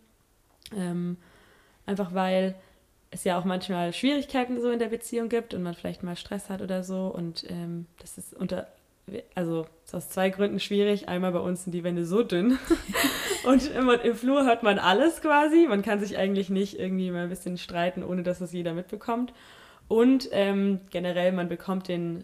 [0.76, 1.16] Ähm,
[1.86, 2.56] einfach weil
[3.12, 6.50] es ja auch manchmal Schwierigkeiten so in der Beziehung gibt und man vielleicht mal Stress
[6.50, 8.66] hat oder so und ähm, das ist unter
[9.36, 11.08] also ist aus zwei Gründen schwierig.
[11.08, 12.58] Einmal bei uns sind die Wände so dünn
[13.44, 15.68] und im, im Flur hört man alles quasi.
[15.68, 19.32] Man kann sich eigentlich nicht irgendwie mal ein bisschen streiten, ohne dass es jeder mitbekommt.
[19.90, 22.22] Und ähm, generell, man bekommt den,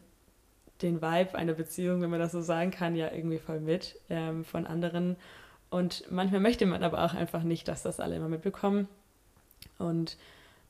[0.82, 4.44] den Vibe einer Beziehung, wenn man das so sagen kann, ja irgendwie voll mit ähm,
[4.44, 5.16] von anderen.
[5.68, 8.86] Und manchmal möchte man aber auch einfach nicht, dass das alle immer mitbekommen.
[9.80, 10.16] Und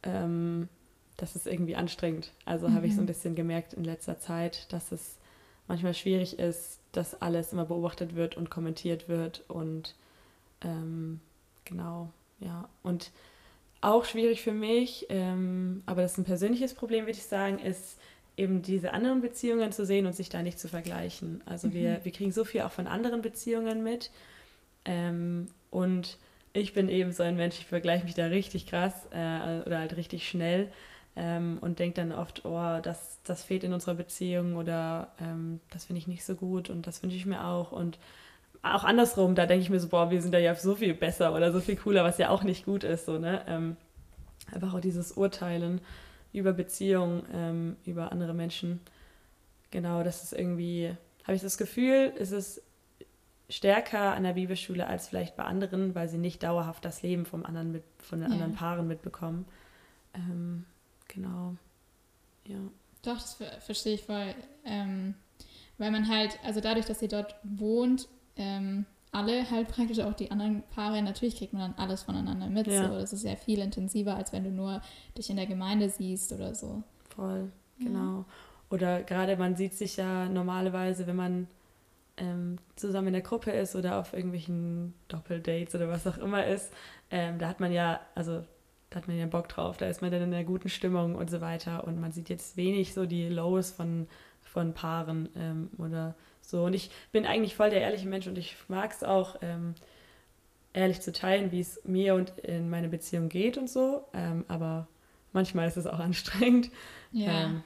[0.05, 0.71] ähm,
[1.19, 2.33] das ist irgendwie anstrengend.
[2.47, 2.75] Also mhm.
[2.77, 3.09] habe ich so ein mhm.
[3.09, 5.19] bisschen gemerkt in letzter Zeit, dass es
[5.69, 9.45] manchmal schwierig ist, dass alles immer beobachtet wird und kommentiert wird.
[9.49, 9.97] Und
[10.63, 11.21] ähm,
[11.67, 12.09] genau,
[12.41, 12.71] ja.
[12.83, 13.11] Und
[13.87, 17.99] auch schwierig für mich, ähm, aber das ist ein persönliches Problem, würde ich sagen, ist
[18.37, 21.41] eben diese anderen Beziehungen zu sehen und sich da nicht zu vergleichen.
[21.47, 21.73] Also mhm.
[21.75, 24.11] wir, wir kriegen so viel auch von anderen Beziehungen mit.
[24.85, 26.19] Ähm, und
[26.53, 29.97] ich bin eben so ein Mensch, ich vergleiche mich da richtig krass äh, oder halt
[29.97, 30.69] richtig schnell
[31.15, 35.85] ähm, und denke dann oft, oh, das, das fehlt in unserer Beziehung oder ähm, das
[35.85, 37.71] finde ich nicht so gut und das wünsche ich mir auch.
[37.71, 37.99] Und
[38.75, 41.35] auch andersrum, da denke ich mir so, boah, wir sind da ja so viel besser
[41.35, 43.07] oder so viel cooler, was ja auch nicht gut ist.
[43.07, 43.43] So, ne?
[43.47, 43.77] Ähm,
[44.53, 45.81] einfach auch dieses Urteilen
[46.33, 48.81] über Beziehungen, ähm, über andere Menschen.
[49.71, 52.63] Genau, das ist irgendwie, habe ich das Gefühl, ist es
[53.49, 57.45] stärker an der Bibelschule als vielleicht bei anderen, weil sie nicht dauerhaft das Leben vom
[57.45, 58.35] anderen mit, von den ja.
[58.35, 59.47] anderen Paaren mitbekommen.
[60.15, 60.65] Ähm,
[61.09, 61.57] genau.
[62.47, 62.59] Ja.
[63.03, 64.35] Doch, das verstehe ich voll.
[64.65, 65.15] Ähm,
[65.79, 70.31] weil man halt, also dadurch, dass ihr dort wohnt, ähm, alle halt praktisch auch die
[70.31, 72.67] anderen Paare, natürlich kriegt man dann alles voneinander mit.
[72.67, 72.89] Ja.
[72.89, 72.99] So.
[72.99, 74.83] Das ist ja viel intensiver, als wenn du nur
[75.17, 76.83] dich in der Gemeinde siehst oder so.
[77.09, 78.25] Voll, genau.
[78.71, 81.47] Oder gerade man sieht sich ja normalerweise, wenn man
[82.17, 86.73] ähm, zusammen in der Gruppe ist oder auf irgendwelchen Doppeldates oder was auch immer ist,
[87.11, 88.45] ähm, da hat man ja, also
[88.91, 91.31] da hat man ja Bock drauf, da ist man dann in einer guten Stimmung und
[91.31, 94.09] so weiter und man sieht jetzt wenig so die Lows von,
[94.41, 96.15] von Paaren ähm, oder
[96.47, 96.65] so.
[96.65, 99.75] Und ich bin eigentlich voll der ehrliche Mensch und ich mag es auch, ähm,
[100.73, 104.87] ehrlich zu teilen, wie es mir und in meine Beziehung geht und so, ähm, aber
[105.33, 106.71] manchmal ist es auch anstrengend.
[107.13, 107.45] Ja.
[107.45, 107.63] Ähm,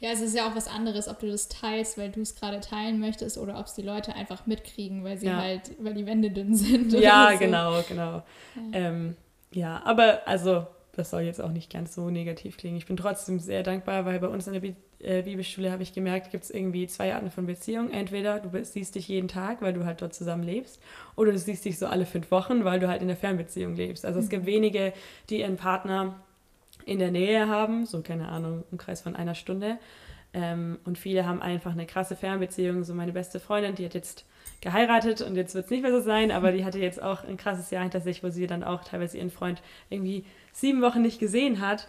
[0.00, 2.60] Ja, es ist ja auch was anderes, ob du das teilst, weil du es gerade
[2.60, 5.36] teilen möchtest oder ob es die Leute einfach mitkriegen, weil sie Ja.
[5.38, 6.92] halt, weil die Wände dünn sind.
[7.00, 7.38] Ja, so.
[7.38, 8.12] genau, genau.
[8.12, 8.22] Ja.
[8.72, 9.16] Ähm,
[9.52, 12.76] ja, aber also, das soll jetzt auch nicht ganz so negativ klingen.
[12.76, 15.92] Ich bin trotzdem sehr dankbar, weil bei uns in der Bi äh, Bibelschule habe ich
[15.92, 17.90] gemerkt, gibt es irgendwie zwei Arten von Beziehungen.
[17.90, 20.80] Entweder du bist- siehst dich jeden Tag, weil du halt dort zusammen lebst,
[21.16, 24.04] oder du siehst dich so alle fünf Wochen, weil du halt in der Fernbeziehung lebst.
[24.06, 24.92] Also es gibt wenige,
[25.28, 26.20] die ihren Partner
[26.86, 29.78] in der Nähe haben, so keine Ahnung, im Kreis von einer Stunde.
[30.32, 32.84] Ähm, und viele haben einfach eine krasse Fernbeziehung.
[32.84, 34.24] So meine beste Freundin, die hat jetzt
[34.60, 37.36] geheiratet und jetzt wird es nicht mehr so sein, aber die hatte jetzt auch ein
[37.36, 41.18] krasses Jahr hinter sich, wo sie dann auch teilweise ihren Freund irgendwie sieben Wochen nicht
[41.18, 41.86] gesehen hat.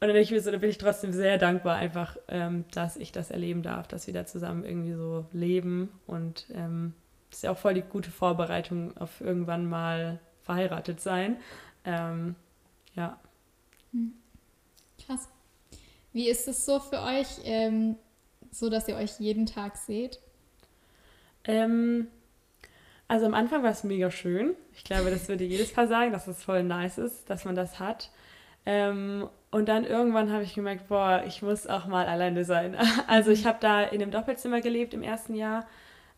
[0.00, 3.12] Und dann ich mir so, da bin ich trotzdem sehr dankbar, einfach, ähm, dass ich
[3.12, 5.88] das erleben darf, dass wir da zusammen irgendwie so leben.
[6.06, 6.94] Und ähm,
[7.30, 11.36] das ist ja auch voll die gute Vorbereitung auf irgendwann mal verheiratet sein.
[11.84, 12.34] Ähm,
[12.94, 13.18] ja.
[15.06, 15.28] Krass.
[16.12, 17.96] Wie ist es so für euch, ähm,
[18.50, 20.20] so dass ihr euch jeden Tag seht?
[21.46, 22.08] Ähm,
[23.08, 24.54] also am Anfang war es mega schön.
[24.74, 27.78] Ich glaube, das würde jedes Paar sagen, dass es voll nice ist, dass man das
[27.78, 28.10] hat.
[28.66, 32.76] Ähm, und dann irgendwann habe ich gemerkt, boah, ich muss auch mal alleine sein.
[33.06, 35.66] Also ich habe da in einem Doppelzimmer gelebt im ersten Jahr.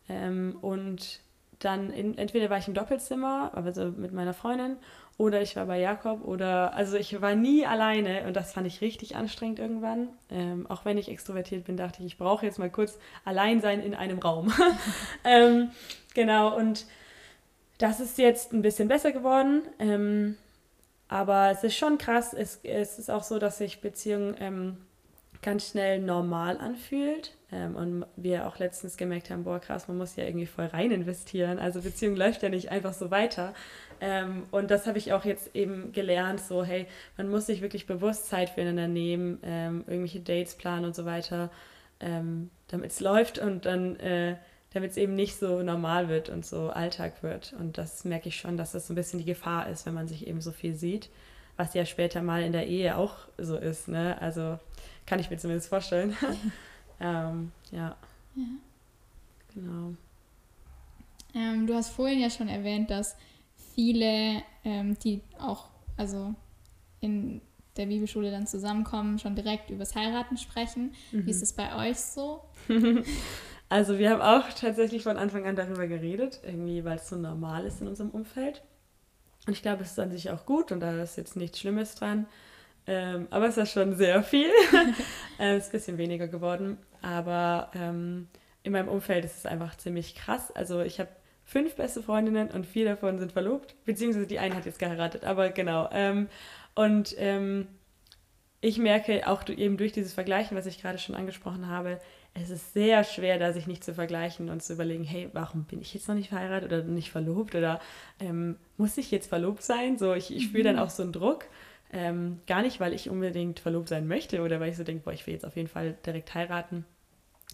[0.09, 1.21] Ähm, und
[1.59, 4.77] dann in, entweder war ich im Doppelzimmer, also mit meiner Freundin,
[5.18, 8.83] oder ich war bei Jakob, oder also ich war nie alleine und das fand ich
[8.83, 10.09] richtig anstrengend irgendwann.
[10.31, 13.83] Ähm, auch wenn ich extrovertiert bin, dachte ich, ich brauche jetzt mal kurz allein sein
[13.83, 14.52] in einem Raum.
[15.24, 15.70] ähm,
[16.14, 16.87] genau, und
[17.79, 19.62] das ist jetzt ein bisschen besser geworden.
[19.79, 20.37] Ähm,
[21.09, 22.35] aber es ist schon krass.
[22.35, 24.76] Es, es ist auch so, dass sich Beziehung ähm,
[25.46, 27.37] ganz schnell normal anfühlt.
[27.52, 30.90] Ähm, und wir auch letztens gemerkt haben, boah, krass, man muss ja irgendwie voll rein
[30.90, 31.61] investieren.
[31.61, 33.54] Also Beziehung läuft ja nicht einfach so weiter.
[34.00, 37.87] Ähm, und das habe ich auch jetzt eben gelernt, so, hey, man muss sich wirklich
[37.87, 41.50] bewusst Zeit füreinander nehmen, ähm, irgendwelche Dates planen und so weiter,
[42.00, 44.35] ähm, damit es läuft und dann, äh,
[44.74, 47.54] damit es eben nicht so normal wird und so Alltag wird.
[47.56, 50.09] Und das merke ich schon, dass das so ein bisschen die Gefahr ist, wenn man
[50.09, 51.09] sich eben so viel sieht,
[51.57, 54.21] was ja später mal in der Ehe auch so ist, ne?
[54.21, 54.59] Also
[55.07, 56.16] kann ich mir zumindest vorstellen.
[57.01, 57.97] ähm, ja.
[58.35, 58.45] Ja.
[59.55, 59.95] Genau.
[61.35, 63.16] Ähm, du hast vorhin ja schon erwähnt, dass
[63.75, 66.35] viele, ähm, die auch also
[67.01, 67.40] in
[67.77, 70.95] der Bibelschule dann zusammenkommen, schon direkt übers Heiraten sprechen.
[71.11, 72.42] Wie ist es bei euch so?
[73.69, 77.66] Also wir haben auch tatsächlich von Anfang an darüber geredet, irgendwie, weil es so normal
[77.66, 78.62] ist in unserem Umfeld.
[79.46, 81.94] Und ich glaube, es ist an sich auch gut und da ist jetzt nichts Schlimmes
[81.94, 82.26] dran.
[82.87, 84.50] Ähm, aber es ist schon sehr viel.
[85.38, 86.78] es ist ein bisschen weniger geworden.
[87.02, 88.28] Aber ähm,
[88.62, 90.50] in meinem Umfeld ist es einfach ziemlich krass.
[90.52, 91.11] Also ich habe
[91.44, 93.76] fünf beste Freundinnen und vier davon sind verlobt.
[93.85, 95.24] Beziehungsweise die eine hat jetzt geheiratet.
[95.24, 95.88] Aber genau.
[95.92, 96.28] Ähm,
[96.74, 97.68] und ähm,
[98.61, 102.00] ich merke auch eben durch dieses Vergleichen, was ich gerade schon angesprochen habe,
[102.42, 105.81] es ist sehr schwer, da sich nicht zu vergleichen und zu überlegen, hey, warum bin
[105.81, 107.81] ich jetzt noch nicht verheiratet oder nicht verlobt oder
[108.20, 109.99] ähm, muss ich jetzt verlobt sein?
[109.99, 111.46] So, ich, ich spüre dann auch so einen Druck.
[111.92, 115.12] Ähm, gar nicht, weil ich unbedingt verlobt sein möchte oder weil ich so denke, boah,
[115.12, 116.85] ich will jetzt auf jeden Fall direkt heiraten,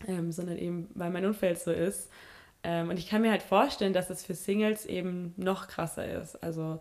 [0.08, 2.10] ähm, sondern eben, weil mein Umfeld so ist.
[2.64, 6.42] Ähm, und ich kann mir halt vorstellen, dass es für Singles eben noch krasser ist.
[6.42, 6.80] Also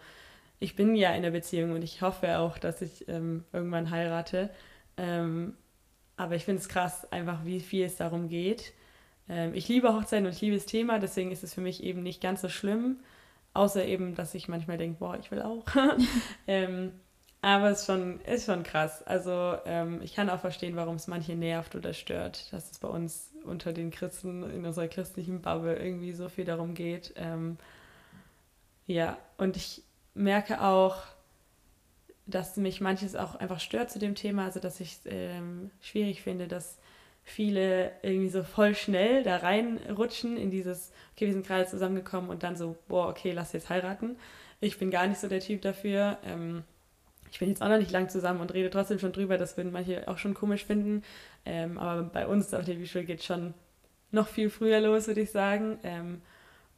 [0.60, 4.50] ich bin ja in einer Beziehung und ich hoffe auch, dass ich ähm, irgendwann heirate.
[6.18, 8.74] Aber ich finde es krass, einfach wie viel es darum geht.
[9.30, 12.04] Ähm, ich liebe Hochzeiten und ich liebe das Thema, deswegen ist es für mich eben
[12.04, 13.00] nicht ganz so schlimm.
[13.54, 15.66] Außer eben, dass ich manchmal denke, boah, ich will auch.
[16.48, 16.94] ähm,
[17.42, 19.04] aber es ist schon, ist schon krass.
[19.04, 22.88] Also ähm, ich kann auch verstehen, warum es manche nervt oder stört, dass es bei
[22.88, 27.14] uns unter den Christen in unserer christlichen Bubble irgendwie so viel darum geht.
[27.16, 27.58] Ähm,
[28.86, 30.98] ja, und ich merke auch,
[32.32, 36.22] dass mich manches auch einfach stört zu dem Thema, also dass ich es ähm, schwierig
[36.22, 36.78] finde, dass
[37.24, 42.44] viele irgendwie so voll schnell da reinrutschen in dieses, okay, wir sind gerade zusammengekommen und
[42.44, 44.18] dann so, boah, okay, lass jetzt heiraten.
[44.60, 46.18] Ich bin gar nicht so der Typ dafür.
[46.26, 46.64] Ähm,
[47.32, 49.72] ich bin jetzt auch noch nicht lang zusammen und rede trotzdem schon drüber, das würden
[49.72, 51.04] manche auch schon komisch finden.
[51.46, 53.54] Ähm, aber bei uns auf der Bibelschule geht schon
[54.12, 55.80] noch viel früher los, würde ich sagen.
[55.84, 56.22] Ähm,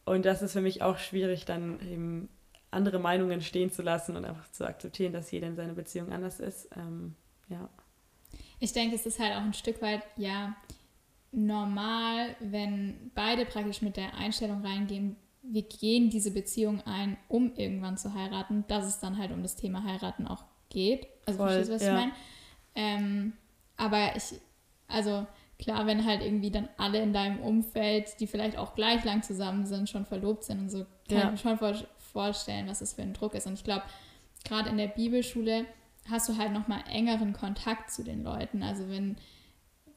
[0.06, 2.30] und das ist für mich auch schwierig, dann eben
[2.74, 6.40] andere Meinungen stehen zu lassen und einfach zu akzeptieren, dass jeder in seiner Beziehung anders
[6.40, 6.70] ist.
[6.76, 7.16] Ähm,
[7.50, 7.70] ja.
[8.60, 10.56] Ich denke, es ist halt auch ein Stück weit, ja,
[11.32, 17.98] normal, wenn beide praktisch mit der Einstellung reingehen, wir gehen diese Beziehung ein, um irgendwann
[17.98, 21.08] zu heiraten, dass es dann halt um das Thema heiraten auch geht.
[21.26, 21.90] Also Voll, verstehst du, was ja.
[21.90, 22.12] ich meine?
[22.76, 23.34] Ähm,
[23.76, 24.40] aber ich,
[24.88, 25.28] also
[25.60, 29.66] klar, wenn halt irgendwie dann alle in deinem Umfeld, die vielleicht auch gleich lang zusammen
[29.66, 31.26] sind, schon verlobt sind und so, kann ja.
[31.26, 31.74] ich mir schon vor,
[32.14, 33.48] vorstellen, was das für ein Druck ist.
[33.48, 33.84] Und ich glaube,
[34.46, 35.66] gerade in der Bibelschule
[36.10, 38.64] hast du halt nochmal engeren Kontakt zu den Leuten.
[38.64, 39.18] Also wenn,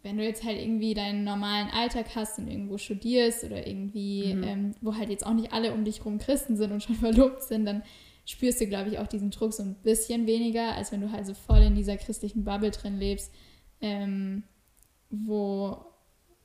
[0.03, 4.43] wenn du jetzt halt irgendwie deinen normalen Alltag hast und irgendwo studierst oder irgendwie, mhm.
[4.43, 7.43] ähm, wo halt jetzt auch nicht alle um dich rum Christen sind und schon verlobt
[7.43, 7.83] sind, dann
[8.25, 11.27] spürst du, glaube ich, auch diesen Druck so ein bisschen weniger, als wenn du halt
[11.27, 13.33] so voll in dieser christlichen Bubble drin lebst,
[13.81, 14.43] ähm,
[15.11, 15.85] wo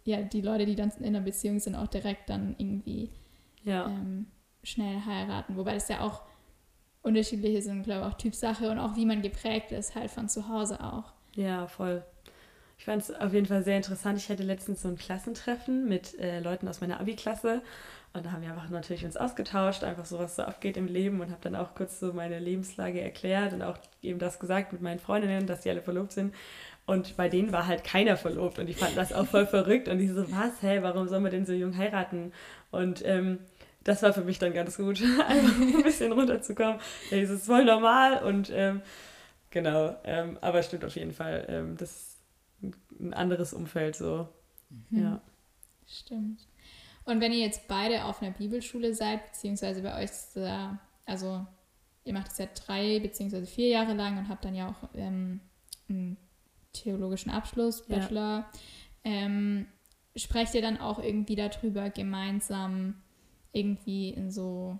[0.03, 3.09] ja die Leute, die dann in einer Beziehung sind, auch direkt dann irgendwie
[3.63, 3.87] ja.
[3.87, 4.27] ähm,
[4.63, 5.57] schnell heiraten.
[5.57, 6.21] Wobei das ja auch
[7.01, 10.47] unterschiedliche sind, glaube ich, auch Typsache und auch wie man geprägt ist, halt von zu
[10.47, 11.13] Hause auch.
[11.35, 12.03] Ja, voll.
[12.77, 14.17] Ich fand es auf jeden Fall sehr interessant.
[14.17, 17.61] Ich hatte letztens so ein Klassentreffen mit äh, Leuten aus meiner Abi-Klasse
[18.13, 21.21] und da haben wir einfach natürlich uns ausgetauscht, einfach so, was so abgeht im Leben
[21.21, 24.81] und habe dann auch kurz so meine Lebenslage erklärt und auch eben das gesagt mit
[24.81, 26.33] meinen Freundinnen, dass die alle verlobt sind.
[26.85, 29.99] Und bei denen war halt keiner verlobt und die fanden das auch voll verrückt und
[29.99, 32.33] die so, was, hey, warum soll man denn so jung heiraten?
[32.69, 33.39] Und ähm,
[33.83, 36.79] das war für mich dann ganz gut, einfach ein bisschen runterzukommen.
[37.09, 38.81] Ja, das ist voll normal und ähm,
[39.49, 42.21] genau, ähm, aber stimmt auf jeden Fall, ähm, das ist
[42.99, 44.27] ein anderes Umfeld so.
[44.89, 45.01] Mhm.
[45.03, 45.21] Ja.
[45.87, 46.47] Stimmt.
[47.03, 51.45] Und wenn ihr jetzt beide auf einer Bibelschule seid, beziehungsweise bei euch ist da, also
[52.05, 55.41] ihr macht es ja drei beziehungsweise vier Jahre lang und habt dann ja auch ähm,
[55.89, 56.17] einen
[56.73, 58.51] theologischen Abschluss, Bachelor, ja.
[59.03, 59.65] ähm,
[60.15, 63.01] sprecht ihr dann auch irgendwie darüber gemeinsam
[63.53, 64.77] irgendwie in so,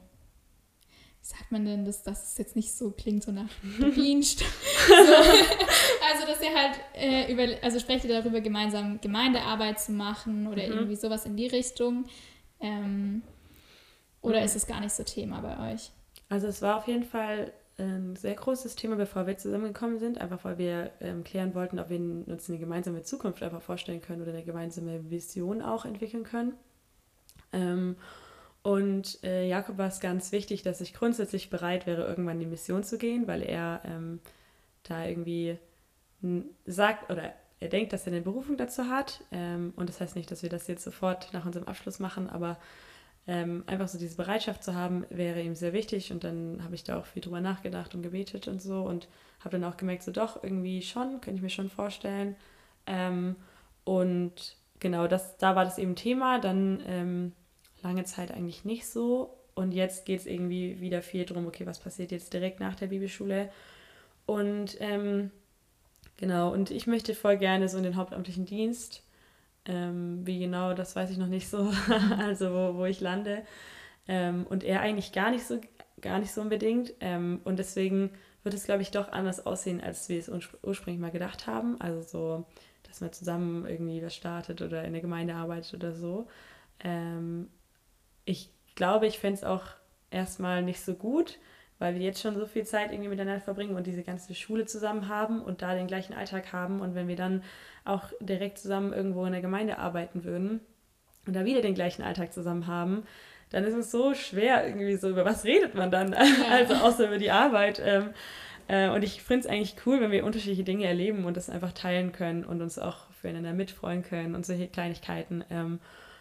[1.21, 3.49] wie sagt man denn, dass das jetzt nicht so klingt, so nach
[3.95, 4.39] Dienst.
[4.87, 10.47] so, also, dass ihr halt äh, über, also sprecht ihr darüber, gemeinsam Gemeindearbeit zu machen
[10.47, 10.73] oder mhm.
[10.73, 12.05] irgendwie sowas in die Richtung.
[12.59, 13.23] Ähm,
[14.21, 14.45] oder mhm.
[14.45, 15.91] ist es gar nicht so Thema bei euch?
[16.29, 20.43] Also es war auf jeden Fall ein sehr großes Thema, bevor wir zusammengekommen sind, einfach
[20.43, 24.31] weil wir ähm, klären wollten, ob wir uns eine gemeinsame Zukunft einfach vorstellen können oder
[24.31, 26.53] eine gemeinsame Vision auch entwickeln können.
[27.51, 27.95] Ähm,
[28.63, 32.45] und äh, Jakob war es ganz wichtig, dass ich grundsätzlich bereit wäre, irgendwann in die
[32.45, 34.19] Mission zu gehen, weil er ähm,
[34.83, 35.57] da irgendwie
[36.65, 39.23] sagt oder er denkt, dass er eine Berufung dazu hat.
[39.31, 42.57] Ähm, und das heißt nicht, dass wir das jetzt sofort nach unserem Abschluss machen, aber
[43.27, 46.11] ähm, einfach so diese Bereitschaft zu haben, wäre ihm sehr wichtig.
[46.11, 49.07] Und dann habe ich da auch viel drüber nachgedacht und gebetet und so und
[49.39, 52.35] habe dann auch gemerkt, so doch, irgendwie schon, könnte ich mir schon vorstellen.
[52.87, 53.35] Ähm,
[53.83, 56.39] und genau, das, da war das eben Thema.
[56.39, 57.31] Dann ähm,
[57.83, 59.37] lange Zeit eigentlich nicht so.
[59.53, 62.87] Und jetzt geht es irgendwie wieder viel darum, okay, was passiert jetzt direkt nach der
[62.87, 63.49] Bibelschule?
[64.25, 65.31] Und ähm,
[66.17, 69.03] genau, und ich möchte voll gerne so in den hauptamtlichen Dienst.
[69.65, 71.71] Ähm, wie genau, das weiß ich noch nicht so,
[72.17, 73.43] also wo, wo ich lande.
[74.07, 75.59] Ähm, und er eigentlich gar nicht so,
[75.99, 76.93] gar nicht so unbedingt.
[76.99, 78.11] Ähm, und deswegen
[78.43, 80.31] wird es, glaube ich, doch anders aussehen, als wir es
[80.63, 81.79] ursprünglich mal gedacht haben.
[81.79, 82.45] Also so,
[82.83, 86.27] dass man zusammen irgendwie was startet oder in der Gemeinde arbeitet oder so.
[86.83, 87.47] Ähm,
[88.25, 89.63] ich glaube, ich fände es auch
[90.09, 91.39] erstmal nicht so gut,
[91.79, 95.07] weil wir jetzt schon so viel Zeit irgendwie miteinander verbringen und diese ganze Schule zusammen
[95.07, 96.79] haben und da den gleichen Alltag haben.
[96.79, 97.43] Und wenn wir dann
[97.85, 100.59] auch direkt zusammen irgendwo in der Gemeinde arbeiten würden
[101.25, 103.03] und da wieder den gleichen Alltag zusammen haben,
[103.49, 106.13] dann ist es so schwer irgendwie so, über was redet man dann?
[106.13, 106.19] Ja.
[106.49, 107.81] Also außer über die Arbeit.
[107.83, 108.11] Ähm,
[108.67, 111.73] äh, und ich finde es eigentlich cool, wenn wir unterschiedliche Dinge erleben und das einfach
[111.73, 115.43] teilen können und uns auch füreinander mitfreuen können und solche Kleinigkeiten.
[115.49, 115.79] Ähm,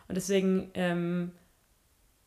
[0.09, 1.33] und deswegen ähm,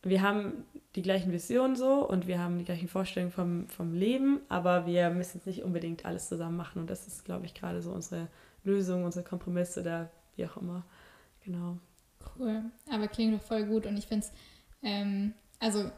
[0.04, 0.64] wir haben
[0.94, 5.10] die gleichen Visionen so und wir haben die gleichen Vorstellungen vom, vom Leben, aber wir
[5.10, 6.80] müssen es nicht unbedingt alles zusammen machen.
[6.80, 8.28] Und das ist, glaube ich, gerade so unsere
[8.62, 10.84] Lösung, unser Kompromiss oder wie auch immer.
[11.44, 11.78] Genau.
[12.38, 12.62] Cool.
[12.90, 14.32] Aber klingt doch voll gut und ich finde es,
[14.82, 15.90] ähm, also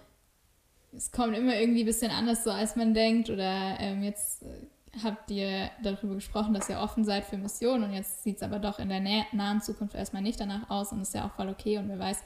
[0.93, 3.29] es kommt immer irgendwie ein bisschen anders so, als man denkt.
[3.31, 4.67] Oder ähm, jetzt äh,
[5.03, 8.59] habt ihr darüber gesprochen, dass ihr offen seid für Missionen und jetzt sieht es aber
[8.59, 9.01] doch in der
[9.33, 12.23] nahen Zukunft erstmal nicht danach aus und ist ja auch voll okay und wer weiß,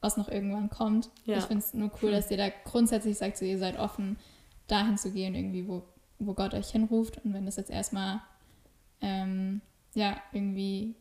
[0.00, 1.10] was noch irgendwann kommt.
[1.24, 1.38] Ja.
[1.38, 4.16] Ich finde es nur cool, dass ihr da grundsätzlich sagt, so, ihr seid offen,
[4.66, 5.82] dahin zu gehen, irgendwie, wo,
[6.18, 7.24] wo Gott euch hinruft.
[7.24, 8.20] Und wenn das jetzt erstmal
[9.00, 9.60] ähm,
[9.94, 10.94] ja, irgendwie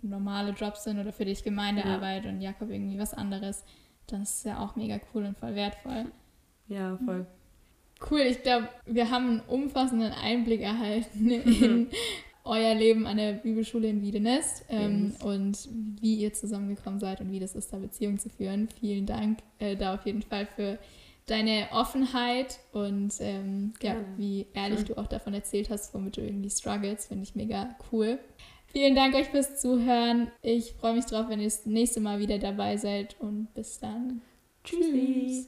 [0.00, 2.30] normale Jobs sind oder für dich Gemeindearbeit ja.
[2.30, 3.64] und Jakob irgendwie was anderes,
[4.06, 6.06] dann ist es ja auch mega cool und voll wertvoll.
[6.68, 7.20] Ja, voll.
[7.20, 7.26] Mhm.
[8.10, 11.88] Cool, ich glaube, wir haben einen umfassenden Einblick erhalten in
[12.44, 15.68] euer Leben an der Bibelschule in Wiedenest ähm, und
[16.00, 18.68] wie ihr zusammengekommen seid und wie das ist, da Beziehungen zu führen.
[18.80, 20.78] Vielen Dank äh, da auf jeden Fall für
[21.26, 24.84] deine Offenheit und ähm, ja, wie ehrlich mhm.
[24.86, 27.06] du auch davon erzählt hast, womit du irgendwie struggles.
[27.06, 28.18] Finde ich mega cool.
[28.72, 30.30] Vielen Dank euch fürs Zuhören.
[30.40, 34.22] Ich freue mich drauf, wenn ihr das nächste Mal wieder dabei seid und bis dann.
[34.64, 34.90] Tschüssi.
[34.90, 35.40] Tschüss.